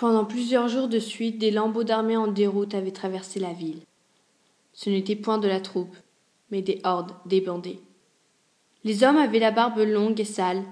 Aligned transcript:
Pendant 0.00 0.24
plusieurs 0.24 0.68
jours 0.68 0.88
de 0.88 0.98
suite, 0.98 1.36
des 1.36 1.50
lambeaux 1.50 1.84
d'armée 1.84 2.16
en 2.16 2.26
déroute 2.26 2.74
avaient 2.74 2.90
traversé 2.90 3.38
la 3.38 3.52
ville. 3.52 3.82
Ce 4.72 4.88
n'était 4.88 5.14
point 5.14 5.36
de 5.36 5.46
la 5.46 5.60
troupe, 5.60 5.94
mais 6.50 6.62
des 6.62 6.80
hordes 6.84 7.12
débandées. 7.26 7.80
Les 8.82 9.04
hommes 9.04 9.18
avaient 9.18 9.38
la 9.38 9.50
barbe 9.50 9.80
longue 9.80 10.18
et 10.18 10.24
sale, 10.24 10.62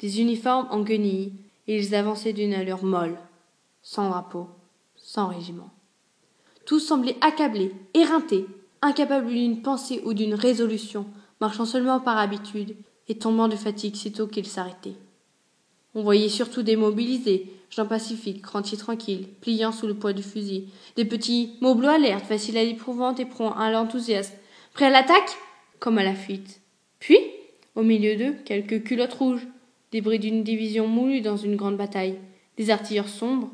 des 0.00 0.20
uniformes 0.20 0.68
en 0.70 0.82
guenilles, 0.82 1.32
et 1.66 1.78
ils 1.78 1.94
avançaient 1.94 2.34
d'une 2.34 2.52
allure 2.52 2.84
molle, 2.84 3.16
sans 3.80 4.10
drapeau, 4.10 4.48
sans 4.96 5.28
régiment. 5.28 5.70
Tous 6.66 6.80
semblaient 6.80 7.16
accablés, 7.22 7.72
éreintés, 7.94 8.44
incapables 8.82 9.28
d'une 9.28 9.62
pensée 9.62 10.02
ou 10.04 10.12
d'une 10.12 10.34
résolution, 10.34 11.06
marchant 11.40 11.64
seulement 11.64 12.00
par 12.00 12.18
habitude, 12.18 12.76
et 13.08 13.16
tombant 13.16 13.48
de 13.48 13.56
fatigue 13.56 13.96
sitôt 13.96 14.26
qu'ils 14.26 14.44
s'arrêtaient. 14.44 14.98
On 15.94 16.02
voyait 16.02 16.28
surtout 16.28 16.62
des 16.62 16.76
mobilisés, 16.76 17.50
gens 17.70 17.86
pacifiques, 17.86 18.46
rentiers 18.46 18.78
tranquilles, 18.78 19.28
pliant 19.40 19.72
sous 19.72 19.86
le 19.86 19.94
poids 19.94 20.12
du 20.12 20.22
fusil, 20.22 20.68
des 20.96 21.04
petits 21.04 21.56
mots 21.60 21.78
alertes, 21.86 22.26
faciles 22.26 22.56
à 22.58 22.64
l'éprouvante 22.64 23.20
et 23.20 23.26
prompts 23.26 23.54
à 23.56 23.70
l'enthousiasme, 23.70 24.34
prêts 24.74 24.86
à 24.86 24.90
l'attaque? 24.90 25.36
Comme 25.78 25.98
à 25.98 26.04
la 26.04 26.14
fuite. 26.14 26.60
Puis, 26.98 27.18
au 27.76 27.82
milieu 27.82 28.16
d'eux, 28.16 28.34
quelques 28.44 28.82
culottes 28.82 29.14
rouges, 29.14 29.46
débris 29.92 30.18
d'une 30.18 30.42
division 30.42 30.88
moulue 30.88 31.20
dans 31.20 31.36
une 31.36 31.56
grande 31.56 31.76
bataille, 31.76 32.16
des 32.56 32.70
artilleurs 32.70 33.08
sombres, 33.08 33.50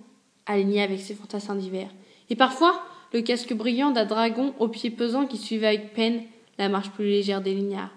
alignés 0.47 0.83
avec 0.83 1.01
ses 1.01 1.15
fantassins 1.15 1.55
d'hiver, 1.55 1.89
et 2.31 2.37
parfois 2.37 2.83
le 3.13 3.21
casque 3.21 3.55
brillant 3.55 3.91
d'un 3.91 4.07
dragon 4.07 4.55
aux 4.59 4.69
pieds 4.69 4.91
pesants 4.91 5.27
qui 5.27 5.37
suivait 5.37 5.69
avec 5.69 5.95
peine 5.95 6.23
la 6.59 6.69
marche 6.69 6.91
plus 6.91 7.05
légère 7.05 7.41
des 7.41 7.55
lignards, 7.55 7.93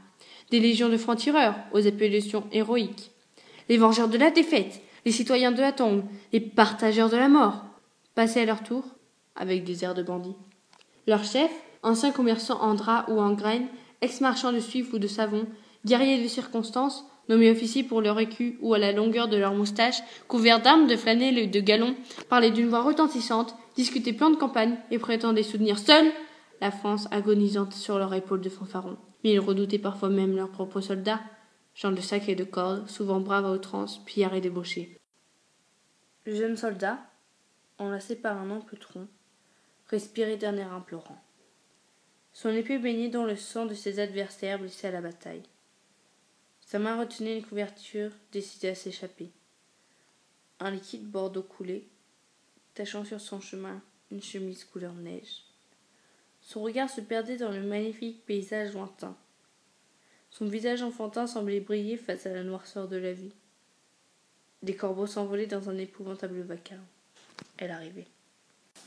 des 0.52 0.60
légions 0.60 0.90
de 0.90 0.98
francs-tireurs 0.98 1.56
aux 1.74 1.88
appellations 1.88 2.44
héroïques, 2.52 3.12
les 3.70 3.78
vengeurs 3.78 4.10
de 4.10 4.18
la 4.18 4.32
défaite, 4.32 4.82
les 5.08 5.14
citoyens 5.14 5.54
de 5.54 5.62
la 5.62 5.72
tombe, 5.72 6.04
les 6.34 6.42
partageurs 6.42 7.10
de 7.10 7.16
la 7.16 7.30
mort, 7.30 7.64
passaient 8.14 8.42
à 8.42 8.46
leur 8.46 8.62
tour 8.62 8.84
avec 9.38 9.64
des 9.64 9.86
airs 9.86 9.94
de 9.94 10.04
bandits. 10.04 10.36
Leur 11.08 11.24
chef, 11.24 11.50
ancien 11.82 12.12
commerçant 12.12 12.60
en 12.62 12.74
draps 12.74 13.08
ou 13.08 13.18
en 13.22 13.32
graines, 13.32 13.70
ex-marchand 14.02 14.52
de 14.52 14.60
suif 14.60 14.92
ou 14.92 15.00
de 15.00 15.08
savon, 15.08 15.48
guerrier 15.86 16.22
de 16.22 16.28
circonstance, 16.28 17.06
nommés 17.30 17.50
officiers 17.50 17.84
pour 17.84 18.02
leur 18.02 18.20
écu 18.20 18.58
ou 18.62 18.74
à 18.74 18.80
la 18.80 18.92
longueur 18.92 19.30
de 19.30 19.38
leur 19.38 19.54
moustache, 19.54 20.02
couverts 20.28 20.62
d'armes, 20.62 20.88
de 20.88 20.98
flanelles 20.98 21.38
et 21.38 21.48
de 21.48 21.60
galons, 21.62 21.96
parlaient 22.28 22.52
d'une 22.52 22.68
voix 22.68 22.84
retentissante, 22.84 23.56
discutaient 23.78 24.12
plans 24.12 24.32
de 24.32 24.36
campagne 24.36 24.76
et 24.92 25.00
prétendaient 25.00 25.42
soutenir 25.42 25.80
seuls 25.80 26.12
la 26.60 26.70
France 26.70 27.08
agonisante 27.12 27.72
sur 27.72 27.98
leur 27.98 28.14
épaule 28.14 28.42
de 28.42 28.50
fanfarons. 28.50 28.98
Mais 29.24 29.32
ils 29.32 29.40
redoutaient 29.40 29.80
parfois 29.80 30.10
même 30.10 30.36
leurs 30.36 30.52
propres 30.52 30.82
soldats, 30.82 31.22
gens 31.78 31.92
de 31.92 32.02
sac 32.02 32.28
et 32.28 32.36
de 32.36 32.44
cordes, 32.44 32.90
souvent 32.90 33.20
braves 33.20 33.46
à 33.46 33.52
outrance, 33.52 34.04
pillards 34.04 34.34
et 34.34 34.42
débauchés. 34.42 34.98
Le 36.26 36.36
jeune 36.36 36.58
soldat, 36.58 37.00
enlacé 37.78 38.16
par 38.16 38.36
un 38.38 38.50
ample 38.50 38.78
tronc, 38.78 39.08
respirait 39.88 40.38
d'un 40.38 40.58
air 40.58 40.74
implorant. 40.74 41.22
Son 42.34 42.50
épée 42.50 42.80
baignait 42.80 43.10
dans 43.10 43.26
le 43.26 43.36
sang 43.36 43.68
de 43.68 43.76
ses 43.76 44.00
adversaires 44.00 44.58
blessés 44.58 44.88
à 44.88 44.92
la 44.92 45.02
bataille. 45.02 45.44
Sa 46.62 46.80
main 46.80 47.00
retenait 47.00 47.38
une 47.38 47.46
couverture 47.46 48.12
décidée 48.32 48.70
à 48.70 48.76
s'échapper. 48.76 49.30
Un 50.60 50.72
liquide 50.72 51.06
bordeaux 51.06 51.44
coulait, 51.44 51.86
tachant 52.74 53.06
sur 53.06 53.22
son 53.22 53.40
chemin 53.40 53.82
une 54.10 54.24
chemise 54.24 54.66
couleur 54.66 54.94
neige. 54.94 55.44
Son 56.42 56.64
regard 56.64 56.90
se 56.90 57.02
perdait 57.02 57.38
dans 57.38 57.52
le 57.52 57.62
magnifique 57.62 58.26
paysage 58.26 58.74
lointain. 58.74 59.16
Son 60.30 60.46
visage 60.46 60.84
enfantin 60.84 61.28
semblait 61.28 61.60
briller 61.60 61.98
face 61.98 62.26
à 62.26 62.34
la 62.34 62.44
noirceur 62.44 62.88
de 62.88 62.98
la 62.98 63.14
vie. 63.14 63.34
Des 64.64 64.76
corbeaux 64.76 65.08
s'envolaient 65.08 65.48
dans 65.48 65.70
un 65.70 65.78
épouvantable 65.78 66.42
vacarme. 66.42 66.86
Elle 67.58 67.72
arrivait. 67.72 68.08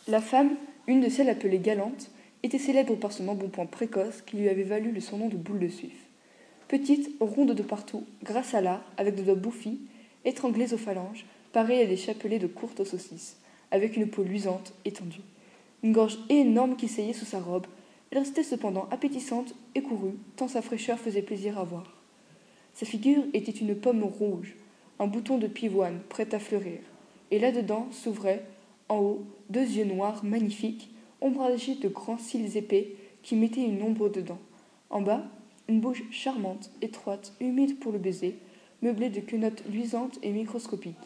La 0.09 0.21
femme, 0.21 0.57
une 0.87 1.01
de 1.01 1.09
celles 1.09 1.29
appelées 1.29 1.59
galantes, 1.59 2.11
était 2.43 2.59
célèbre 2.59 2.97
par 2.97 3.13
son 3.13 3.29
embonpoint 3.29 3.67
précoce 3.67 4.23
qui 4.23 4.37
lui 4.37 4.49
avait 4.49 4.63
valu 4.63 4.93
le 4.93 5.01
surnom 5.01 5.29
de 5.29 5.37
boule 5.37 5.61
de 5.61 5.69
suif. 5.69 6.07
Petite, 6.69 7.11
ronde 7.21 7.55
de 7.55 7.63
partout, 7.63 8.07
grâce 8.23 8.55
à 8.55 8.61
l'art, 8.61 8.85
avec 8.97 9.15
des 9.15 9.23
doigts 9.23 9.35
bouffis, 9.35 9.81
étranglés 10.25 10.73
aux 10.73 10.79
phalanges, 10.79 11.27
pareils 11.53 11.83
à 11.83 11.87
des 11.87 11.97
chapelets 11.97 12.39
de 12.39 12.47
courtes 12.47 12.85
saucisses, 12.85 13.37
avec 13.71 13.97
une 13.97 14.09
peau 14.09 14.23
luisante, 14.23 14.73
étendue. 14.85 15.23
Une 15.83 15.93
gorge 15.93 16.19
énorme 16.29 16.77
qui 16.77 16.89
saillait 16.89 17.13
sous 17.13 17.25
sa 17.25 17.41
robe, 17.41 17.67
elle 18.11 18.19
restait 18.19 18.43
cependant 18.43 18.89
appétissante 18.91 19.55
et 19.75 19.83
courue, 19.83 20.19
tant 20.37 20.49
sa 20.49 20.63
fraîcheur 20.63 20.99
faisait 20.99 21.23
plaisir 21.23 21.59
à 21.59 21.65
voir. 21.65 21.97
Sa 22.75 22.87
figure 22.87 23.25
était 23.35 23.53
une 23.53 23.77
pomme 23.77 24.03
rouge, 24.03 24.57
un 24.99 25.07
bouton 25.07 25.39
de 25.39 25.47
pivoine 25.47 26.01
prêt 26.09 26.35
à 26.35 26.39
fleurir, 26.39 26.81
et 27.31 27.39
là-dedans 27.39 27.89
s'ouvraient, 27.93 28.45
en 28.89 28.99
haut, 28.99 29.25
deux 29.49 29.61
yeux 29.61 29.85
noirs 29.85 30.25
magnifiques, 30.25 30.91
ombragés 31.21 31.77
de 31.77 31.89
grands 31.89 32.19
cils 32.19 32.57
épais 32.57 32.97
qui 33.23 33.37
mettaient 33.37 33.65
une 33.65 33.83
ombre 33.83 34.09
dedans. 34.09 34.39
En 34.89 35.03
bas, 35.03 35.25
une 35.69 35.81
bouche 35.81 36.03
charmante, 36.11 36.71
étroite, 36.83 37.33
humide 37.41 37.79
pour 37.79 37.93
le 37.93 37.99
baiser, 37.99 38.37
meublée 38.83 39.11
de 39.11 39.21
quenottes 39.21 39.63
luisantes 39.69 40.19
et 40.23 40.33
microscopiques. 40.33 40.97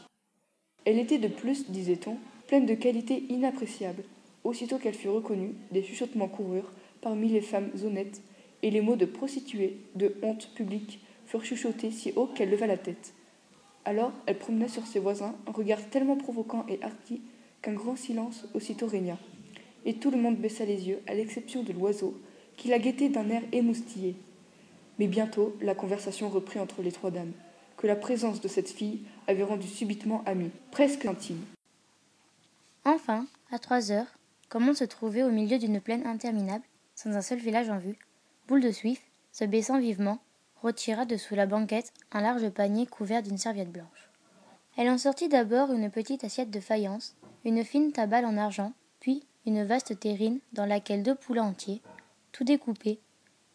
Elle 0.87 0.98
était 0.98 1.19
de 1.19 1.28
plus, 1.28 1.70
disait-on, 1.70 2.16
pleine 2.47 2.66
de 2.66 2.75
qualités 2.75 3.25
inappréciables. 3.28 4.04
Aussitôt 4.44 4.78
qu'elle 4.78 4.94
fut 4.94 5.09
reconnue, 5.09 5.54
des 5.70 5.82
chuchotements 5.82 6.28
coururent 6.28 6.72
parmi 7.04 7.28
les 7.28 7.42
femmes 7.42 7.70
honnêtes, 7.84 8.22
et 8.62 8.70
les 8.70 8.81
mots 8.81 8.97
de 8.97 9.04
prostituée, 9.04 9.76
de 9.94 10.16
honte 10.22 10.48
publique, 10.54 11.00
furent 11.26 11.44
chuchotés 11.44 11.91
si 11.91 12.12
haut 12.16 12.26
qu'elle 12.26 12.48
leva 12.48 12.66
la 12.66 12.78
tête. 12.78 13.12
Alors 13.84 14.10
elle 14.25 14.38
promena 14.38 14.69
sur 14.69 14.87
ses 14.87 15.00
voisins 15.00 15.34
un 15.47 15.53
regard 15.53 15.87
tellement 15.91 16.16
provoquant 16.16 16.64
et 16.66 16.82
hardi 16.82 17.20
qu'un 17.60 17.75
grand 17.75 17.94
silence 17.94 18.47
aussitôt 18.54 18.87
régna, 18.87 19.19
et 19.84 19.94
tout 19.94 20.10
le 20.10 20.16
monde 20.16 20.38
baissa 20.38 20.64
les 20.64 20.88
yeux, 20.88 21.00
à 21.06 21.12
l'exception 21.12 21.62
de 21.62 21.75
l'oiseau, 21.75 22.19
qui 22.56 22.69
la 22.69 22.78
guettait 22.78 23.10
d'un 23.10 23.28
air 23.28 23.43
émoustillé. 23.53 24.16
Mais 24.98 25.06
bientôt 25.06 25.54
la 25.60 25.75
conversation 25.75 26.31
reprit 26.31 26.59
entre 26.59 26.81
les 26.81 26.93
trois 26.93 27.10
dames, 27.10 27.32
que 27.76 27.87
la 27.87 27.97
présence 27.97 28.41
de 28.41 28.48
cette 28.48 28.70
fille 28.70 29.00
avait 29.26 29.43
rendue 29.43 29.69
subitement 29.69 30.22
amie, 30.25 30.50
presque 30.70 31.04
intime. 31.04 31.44
Enfin, 32.87 33.26
à 33.50 33.59
trois 33.59 33.93
heures, 33.93 34.14
comme 34.48 34.66
on 34.70 34.75
se 34.75 34.84
trouvait 34.84 35.22
au 35.22 35.31
milieu 35.31 35.59
d'une 35.59 35.82
plaine 35.82 36.06
interminable, 36.06 36.64
sans 36.94 37.16
un 37.16 37.22
seul 37.22 37.38
village 37.38 37.71
en 37.71 37.78
vue, 37.78 37.99
Boule 38.47 38.62
de 38.62 38.71
Suif, 38.71 39.03
se 39.32 39.44
baissant 39.44 39.78
vivement, 39.78 40.19
retira 40.62 41.05
de 41.05 41.16
sous 41.16 41.34
la 41.34 41.47
banquette 41.47 41.93
un 42.12 42.21
large 42.21 42.49
panier 42.50 42.87
couvert 42.87 43.22
d'une 43.22 43.38
serviette 43.38 43.72
blanche. 43.72 44.10
Elle 44.77 44.91
en 44.91 44.99
sortit 44.99 45.28
d'abord 45.28 45.72
une 45.72 45.91
petite 45.91 46.25
assiette 46.25 46.50
de 46.50 46.60
faïence, 46.60 47.16
une 47.44 47.65
fine 47.65 47.93
tabale 47.93 48.27
en 48.27 48.37
argent, 48.37 48.72
puis 49.00 49.27
une 49.47 49.65
vaste 49.65 49.99
terrine 50.00 50.41
dans 50.53 50.66
laquelle 50.66 51.03
deux 51.03 51.15
poulets 51.15 51.41
entiers, 51.41 51.82
tout 52.32 52.44
découpés, 52.44 53.00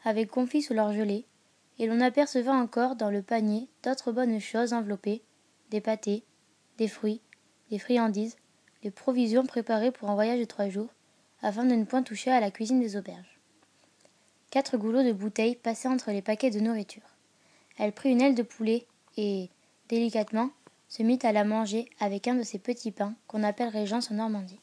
avaient 0.03 0.27
confit 0.27 0.61
sous 0.61 0.73
leur 0.73 0.93
gelée, 0.93 1.25
et 1.77 1.87
l'on 1.87 1.99
apercevait 1.99 2.49
encore 2.49 2.95
dans 2.95 3.09
le 3.09 3.21
panier 3.21 3.67
d'autres 3.83 4.11
bonnes 4.11 4.39
choses 4.39 4.73
enveloppées, 4.73 5.23
des 5.71 5.81
pâtés, 5.81 6.23
des 6.77 6.87
fruits, 6.87 7.21
des 7.71 7.79
friandises, 7.79 8.37
des 8.83 8.91
provisions 8.91 9.45
préparées 9.45 9.91
pour 9.91 10.09
un 10.09 10.15
voyage 10.15 10.39
de 10.39 10.45
trois 10.45 10.69
jours, 10.69 10.89
afin 11.41 11.65
de 11.65 11.75
ne 11.75 11.85
point 11.85 12.03
toucher 12.03 12.31
à 12.31 12.39
la 12.39 12.51
cuisine 12.51 12.79
des 12.79 12.95
auberges. 12.95 13.39
Quatre 14.51 14.77
goulots 14.77 15.03
de 15.03 15.11
bouteilles 15.11 15.55
passaient 15.55 15.87
entre 15.87 16.11
les 16.11 16.21
paquets 16.21 16.49
de 16.49 16.59
nourriture. 16.59 17.03
Elle 17.77 17.91
prit 17.91 18.11
une 18.11 18.21
aile 18.21 18.35
de 18.35 18.43
poulet 18.43 18.85
et, 19.15 19.49
délicatement, 19.87 20.49
se 20.87 21.03
mit 21.03 21.19
à 21.23 21.31
la 21.31 21.43
manger 21.43 21.89
avec 21.99 22.27
un 22.27 22.35
de 22.35 22.43
ces 22.43 22.59
petits 22.59 22.91
pains 22.91 23.13
qu'on 23.27 23.43
appelle 23.43 23.69
régence 23.69 24.11
en 24.11 24.15
Normandie. 24.15 24.59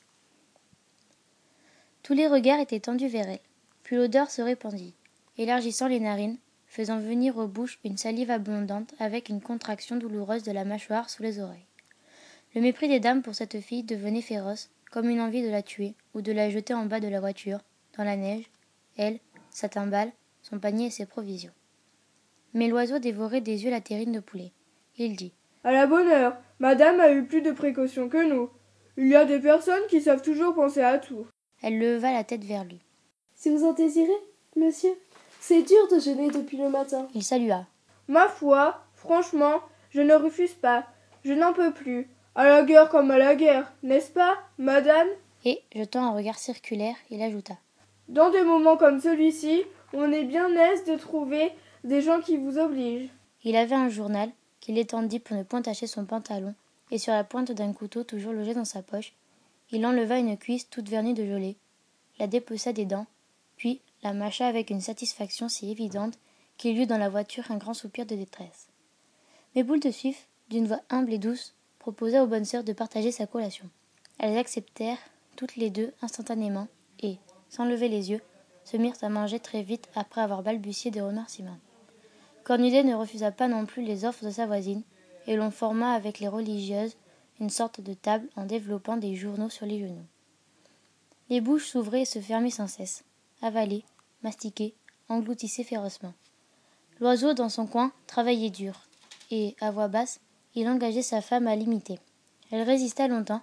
Tous 2.02 2.14
les 2.14 2.26
regards 2.26 2.60
étaient 2.60 2.80
tendus 2.80 3.08
vers 3.08 3.28
elle, 3.28 3.40
puis 3.82 3.96
l'odeur 3.96 4.30
se 4.30 4.42
répandit, 4.42 4.94
élargissant 5.38 5.86
les 5.86 6.00
narines, 6.00 6.38
faisant 6.66 6.98
venir 6.98 7.38
aux 7.38 7.46
bouches 7.46 7.78
une 7.84 7.96
salive 7.96 8.30
abondante 8.30 8.94
avec 8.98 9.28
une 9.28 9.40
contraction 9.40 9.96
douloureuse 9.96 10.42
de 10.42 10.52
la 10.52 10.64
mâchoire 10.64 11.08
sous 11.08 11.22
les 11.22 11.38
oreilles. 11.38 11.66
Le 12.54 12.60
mépris 12.60 12.88
des 12.88 13.00
dames 13.00 13.22
pour 13.22 13.34
cette 13.34 13.60
fille 13.60 13.82
devenait 13.82 14.20
féroce, 14.20 14.68
comme 14.90 15.08
une 15.08 15.20
envie 15.20 15.42
de 15.42 15.50
la 15.50 15.62
tuer 15.62 15.94
ou 16.14 16.20
de 16.20 16.32
la 16.32 16.50
jeter 16.50 16.74
en 16.74 16.86
bas 16.86 17.00
de 17.00 17.08
la 17.08 17.20
voiture, 17.20 17.60
dans 17.96 18.04
la 18.04 18.16
neige, 18.16 18.50
elle, 18.96 19.18
sa 19.50 19.68
timbale, 19.68 20.12
son 20.42 20.58
panier 20.58 20.86
et 20.86 20.90
ses 20.90 21.06
provisions. 21.06 21.52
Mais 22.54 22.68
l'oiseau 22.68 22.98
dévorait 22.98 23.40
des 23.40 23.64
yeux 23.64 23.70
la 23.70 23.80
terrine 23.80 24.12
de 24.12 24.20
poulet. 24.20 24.52
Il 24.96 25.16
dit 25.16 25.32
À 25.64 25.72
la 25.72 25.86
bonne 25.86 26.08
heure, 26.08 26.36
madame 26.58 27.00
a 27.00 27.12
eu 27.12 27.24
plus 27.24 27.42
de 27.42 27.52
précautions 27.52 28.08
que 28.08 28.26
nous. 28.26 28.48
Il 28.96 29.08
y 29.08 29.16
a 29.16 29.24
des 29.24 29.40
personnes 29.40 29.86
qui 29.90 30.00
savent 30.00 30.22
toujours 30.22 30.54
penser 30.54 30.80
à 30.80 30.98
tout. 30.98 31.26
Elle 31.62 31.78
leva 31.78 32.12
la 32.12 32.24
tête 32.24 32.44
vers 32.44 32.64
lui. 32.64 32.80
Si 33.34 33.50
vous 33.50 33.64
en 33.64 33.72
désirez, 33.72 34.10
monsieur, 34.56 34.92
c'est 35.40 35.62
dur 35.62 35.88
de 35.90 35.98
jeûner 35.98 36.30
depuis 36.30 36.56
le 36.56 36.70
matin. 36.70 37.08
Il 37.14 37.22
salua. 37.22 37.66
Ma 38.08 38.28
foi, 38.28 38.86
franchement, 38.94 39.60
je 39.90 40.00
ne 40.00 40.14
refuse 40.14 40.54
pas. 40.54 40.86
Je 41.24 41.32
n'en 41.32 41.52
peux 41.52 41.72
plus. 41.72 42.08
À 42.36 42.44
la 42.44 42.64
guerre 42.64 42.90
comme 42.90 43.10
à 43.10 43.16
la 43.16 43.34
guerre, 43.34 43.72
n'est-ce 43.82 44.10
pas, 44.10 44.36
madame? 44.58 45.08
Et, 45.46 45.62
jetant 45.74 46.04
un 46.04 46.14
regard 46.14 46.38
circulaire, 46.38 46.94
il 47.08 47.22
ajouta. 47.22 47.56
Dans 48.08 48.30
des 48.30 48.42
moments 48.42 48.76
comme 48.76 49.00
celui-ci, 49.00 49.62
on 49.94 50.12
est 50.12 50.24
bien 50.24 50.54
aise 50.54 50.84
de 50.84 50.96
trouver 50.96 51.50
des 51.82 52.02
gens 52.02 52.20
qui 52.20 52.36
vous 52.36 52.58
obligent. 52.58 53.08
Il 53.42 53.56
avait 53.56 53.74
un 53.74 53.88
journal 53.88 54.30
qu'il 54.60 54.76
étendit 54.76 55.18
pour 55.18 55.34
ne 55.34 55.44
point 55.44 55.62
tacher 55.62 55.86
son 55.86 56.04
pantalon 56.04 56.54
et 56.90 56.98
sur 56.98 57.14
la 57.14 57.24
pointe 57.24 57.52
d'un 57.52 57.72
couteau 57.72 58.04
toujours 58.04 58.34
logé 58.34 58.52
dans 58.52 58.66
sa 58.66 58.82
poche, 58.82 59.14
il 59.70 59.86
enleva 59.86 60.18
une 60.18 60.36
cuisse 60.36 60.68
toute 60.68 60.90
vernie 60.90 61.14
de 61.14 61.24
gelée, 61.24 61.56
la 62.18 62.26
dépeça 62.26 62.74
des 62.74 62.84
dents, 62.84 63.06
puis 63.56 63.80
la 64.02 64.12
mâcha 64.12 64.46
avec 64.46 64.68
une 64.68 64.82
satisfaction 64.82 65.48
si 65.48 65.70
évidente 65.70 66.18
qu'il 66.58 66.78
eut 66.78 66.86
dans 66.86 66.98
la 66.98 67.08
voiture 67.08 67.50
un 67.50 67.56
grand 67.56 67.72
soupir 67.72 68.04
de 68.04 68.14
détresse. 68.14 68.68
Mais 69.54 69.62
Boule 69.62 69.80
de 69.80 69.90
Suif, 69.90 70.28
d'une 70.50 70.66
voix 70.66 70.82
humble 70.90 71.14
et 71.14 71.18
douce, 71.18 71.55
proposa 71.86 72.24
aux 72.24 72.26
bonnes 72.26 72.44
sœurs 72.44 72.64
de 72.64 72.72
partager 72.72 73.12
sa 73.12 73.28
collation. 73.28 73.70
Elles 74.18 74.36
acceptèrent 74.38 74.98
toutes 75.36 75.54
les 75.54 75.70
deux 75.70 75.92
instantanément 76.02 76.66
et, 76.98 77.18
sans 77.48 77.64
lever 77.64 77.88
les 77.88 78.10
yeux, 78.10 78.20
se 78.64 78.76
mirent 78.76 78.96
à 79.02 79.08
manger 79.08 79.38
très 79.38 79.62
vite 79.62 79.88
après 79.94 80.20
avoir 80.20 80.42
balbutié 80.42 80.90
des 80.90 81.00
remerciements. 81.00 81.60
Cornudet 82.42 82.82
ne 82.82 82.96
refusa 82.96 83.30
pas 83.30 83.46
non 83.46 83.66
plus 83.66 83.84
les 83.84 84.04
offres 84.04 84.24
de 84.24 84.30
sa 84.30 84.46
voisine, 84.46 84.82
et 85.28 85.36
l'on 85.36 85.52
forma 85.52 85.92
avec 85.92 86.18
les 86.18 86.26
religieuses 86.26 86.96
une 87.38 87.50
sorte 87.50 87.80
de 87.80 87.94
table 87.94 88.28
en 88.34 88.46
développant 88.46 88.96
des 88.96 89.14
journaux 89.14 89.50
sur 89.50 89.64
les 89.64 89.78
genoux. 89.78 90.06
Les 91.30 91.40
bouches 91.40 91.68
s'ouvraient 91.68 92.02
et 92.02 92.04
se 92.04 92.18
fermaient 92.18 92.50
sans 92.50 92.66
cesse, 92.66 93.04
avalaient, 93.42 93.84
mastiquaient, 94.24 94.74
engloutissaient 95.08 95.62
férocement. 95.62 96.14
L'oiseau, 96.98 97.32
dans 97.32 97.48
son 97.48 97.68
coin, 97.68 97.92
travaillait 98.08 98.50
dur, 98.50 98.88
et, 99.30 99.54
à 99.60 99.70
voix 99.70 99.86
basse, 99.86 100.18
il 100.56 100.68
engageait 100.68 101.02
sa 101.02 101.20
femme 101.20 101.46
à 101.46 101.54
l'imiter. 101.54 102.00
Elle 102.50 102.62
résista 102.62 103.06
longtemps, 103.06 103.42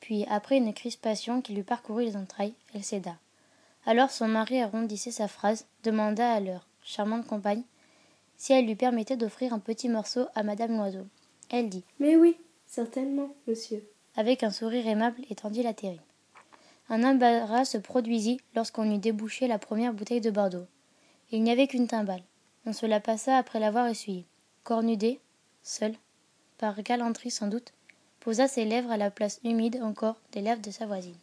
puis, 0.00 0.24
après 0.28 0.58
une 0.58 0.72
crispation 0.74 1.42
qui 1.42 1.54
lui 1.54 1.62
parcourut 1.62 2.04
les 2.04 2.16
entrailles, 2.16 2.54
elle 2.74 2.84
céda. 2.84 3.16
Alors 3.86 4.10
son 4.10 4.28
mari 4.28 4.60
arrondissait 4.60 5.10
sa 5.10 5.28
phrase, 5.28 5.66
demanda 5.82 6.30
à 6.30 6.40
leur 6.40 6.66
charmante 6.82 7.26
compagne 7.26 7.62
si 8.36 8.52
elle 8.52 8.66
lui 8.66 8.76
permettait 8.76 9.16
d'offrir 9.16 9.52
un 9.52 9.58
petit 9.58 9.88
morceau 9.88 10.26
à 10.34 10.42
madame 10.42 10.76
Loiseau. 10.76 11.06
Elle 11.50 11.68
dit 11.68 11.84
Mais 11.98 12.16
oui, 12.16 12.36
certainement, 12.66 13.34
monsieur. 13.46 13.84
Avec 14.16 14.42
un 14.42 14.50
sourire 14.50 14.86
aimable 14.86 15.22
et 15.28 15.34
tendit 15.34 15.62
la 15.62 15.74
terrine. 15.74 15.98
Un 16.88 17.02
embarras 17.04 17.64
se 17.64 17.78
produisit 17.78 18.40
lorsqu'on 18.54 18.90
eut 18.90 18.98
débouché 18.98 19.48
la 19.48 19.58
première 19.58 19.92
bouteille 19.92 20.20
de 20.20 20.30
Bordeaux. 20.30 20.66
Il 21.32 21.42
n'y 21.42 21.50
avait 21.50 21.66
qu'une 21.66 21.88
timbale. 21.88 22.22
On 22.64 22.72
se 22.72 22.86
la 22.86 23.00
passa 23.00 23.36
après 23.36 23.60
l'avoir 23.60 23.88
essuyée. 23.88 24.24
Cornudet, 24.64 25.20
seul, 25.62 25.94
par 26.58 26.82
galanterie 26.82 27.30
sans 27.30 27.46
doute, 27.46 27.72
posa 28.20 28.48
ses 28.48 28.64
lèvres 28.64 28.90
à 28.90 28.96
la 28.96 29.10
place 29.10 29.40
humide 29.44 29.80
encore 29.82 30.20
des 30.32 30.42
lèvres 30.42 30.62
de 30.62 30.70
sa 30.70 30.86
voisine. 30.86 31.16